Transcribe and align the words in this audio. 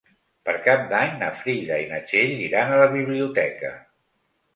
Per 0.47 0.53
Cap 0.67 0.85
d'Any 0.93 1.11
na 1.19 1.27
Frida 1.41 1.77
i 1.81 1.85
na 1.91 1.99
Txell 2.07 2.33
iran 2.45 2.73
a 2.73 2.79
la 2.85 2.87
biblioteca. 2.95 3.71